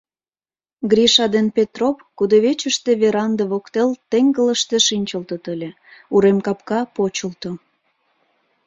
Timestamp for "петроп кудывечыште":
1.55-2.91